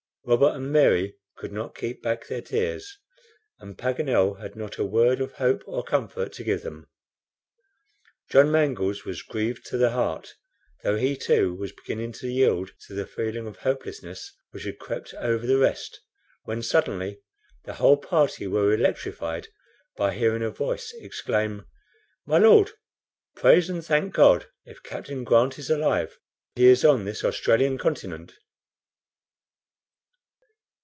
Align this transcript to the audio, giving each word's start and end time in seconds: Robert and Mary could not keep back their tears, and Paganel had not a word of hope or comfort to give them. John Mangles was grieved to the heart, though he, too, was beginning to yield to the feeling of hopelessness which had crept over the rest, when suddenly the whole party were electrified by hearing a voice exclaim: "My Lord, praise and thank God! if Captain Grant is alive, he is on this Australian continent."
Robert 0.23 0.53
and 0.55 0.71
Mary 0.71 1.15
could 1.35 1.51
not 1.51 1.73
keep 1.73 2.03
back 2.03 2.27
their 2.27 2.43
tears, 2.43 2.99
and 3.59 3.75
Paganel 3.75 4.39
had 4.39 4.55
not 4.55 4.77
a 4.77 4.85
word 4.85 5.19
of 5.19 5.31
hope 5.33 5.63
or 5.65 5.83
comfort 5.83 6.31
to 6.33 6.43
give 6.43 6.61
them. 6.61 6.85
John 8.29 8.51
Mangles 8.51 9.03
was 9.03 9.23
grieved 9.23 9.65
to 9.65 9.77
the 9.79 9.89
heart, 9.89 10.35
though 10.83 10.95
he, 10.95 11.17
too, 11.17 11.55
was 11.55 11.71
beginning 11.71 12.11
to 12.13 12.27
yield 12.27 12.69
to 12.85 12.93
the 12.93 13.07
feeling 13.07 13.47
of 13.47 13.57
hopelessness 13.57 14.31
which 14.51 14.65
had 14.65 14.77
crept 14.77 15.15
over 15.15 15.47
the 15.47 15.57
rest, 15.57 15.99
when 16.43 16.61
suddenly 16.61 17.23
the 17.63 17.73
whole 17.73 17.97
party 17.97 18.45
were 18.45 18.71
electrified 18.71 19.47
by 19.97 20.13
hearing 20.13 20.43
a 20.43 20.51
voice 20.51 20.93
exclaim: 20.99 21.65
"My 22.27 22.37
Lord, 22.37 22.69
praise 23.35 23.71
and 23.71 23.83
thank 23.83 24.13
God! 24.13 24.45
if 24.65 24.83
Captain 24.83 25.23
Grant 25.23 25.57
is 25.57 25.71
alive, 25.71 26.19
he 26.55 26.67
is 26.67 26.85
on 26.85 27.05
this 27.05 27.23
Australian 27.25 27.79
continent." 27.79 28.35